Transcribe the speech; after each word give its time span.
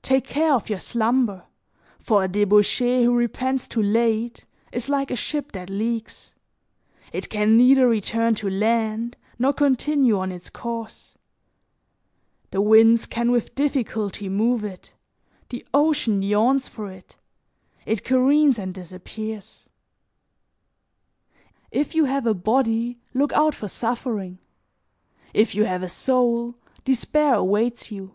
Take 0.00 0.28
care 0.28 0.54
of 0.54 0.70
your 0.70 0.78
slumber, 0.80 1.44
for 1.98 2.24
a 2.24 2.28
debauchee 2.28 3.04
who 3.04 3.14
repents 3.14 3.68
too 3.68 3.82
late 3.82 4.46
is 4.72 4.88
like 4.88 5.10
a 5.10 5.16
ship 5.16 5.52
that 5.52 5.68
leaks: 5.68 6.32
it 7.12 7.28
can 7.28 7.58
neither 7.58 7.86
return 7.86 8.34
to 8.36 8.48
land 8.48 9.18
nor 9.38 9.52
continue 9.52 10.18
on 10.18 10.32
its 10.32 10.48
course; 10.48 11.14
the 12.52 12.62
winds 12.62 13.04
can 13.04 13.30
with 13.30 13.54
difficulty 13.54 14.30
move 14.30 14.64
it, 14.64 14.94
the 15.50 15.62
ocean 15.74 16.22
yawns 16.22 16.68
for 16.68 16.90
it, 16.90 17.16
it 17.84 18.02
careens 18.02 18.58
and 18.58 18.72
disappears. 18.72 19.68
If 21.70 21.94
you 21.94 22.06
have 22.06 22.26
a 22.26 22.32
body, 22.32 22.98
look 23.12 23.34
out 23.34 23.54
for 23.54 23.68
suffering; 23.68 24.38
if 25.34 25.54
you 25.54 25.64
have 25.66 25.82
a 25.82 25.88
soul, 25.90 26.54
despair 26.86 27.34
awaits 27.34 27.90
you. 27.92 28.14